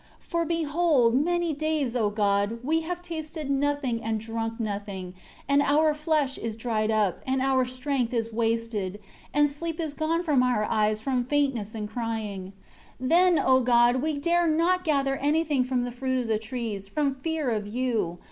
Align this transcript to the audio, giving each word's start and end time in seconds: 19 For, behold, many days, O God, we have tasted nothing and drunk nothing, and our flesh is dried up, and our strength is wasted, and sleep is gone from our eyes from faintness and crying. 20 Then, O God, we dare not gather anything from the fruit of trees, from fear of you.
19 0.17 0.25
For, 0.31 0.45
behold, 0.45 1.13
many 1.13 1.53
days, 1.53 1.95
O 1.95 2.09
God, 2.09 2.57
we 2.63 2.79
have 2.81 3.03
tasted 3.03 3.51
nothing 3.51 4.01
and 4.03 4.19
drunk 4.19 4.59
nothing, 4.59 5.13
and 5.47 5.61
our 5.61 5.93
flesh 5.93 6.39
is 6.39 6.57
dried 6.57 6.89
up, 6.89 7.21
and 7.27 7.39
our 7.39 7.65
strength 7.65 8.11
is 8.11 8.33
wasted, 8.33 8.99
and 9.31 9.47
sleep 9.47 9.79
is 9.79 9.93
gone 9.93 10.23
from 10.23 10.41
our 10.41 10.63
eyes 10.63 10.99
from 10.99 11.23
faintness 11.23 11.75
and 11.75 11.87
crying. 11.87 12.51
20 12.97 13.09
Then, 13.11 13.37
O 13.37 13.59
God, 13.59 13.97
we 13.97 14.17
dare 14.17 14.47
not 14.47 14.83
gather 14.83 15.17
anything 15.17 15.63
from 15.63 15.83
the 15.83 15.91
fruit 15.91 16.27
of 16.31 16.39
trees, 16.39 16.87
from 16.87 17.13
fear 17.21 17.51
of 17.51 17.67
you. 17.67 18.17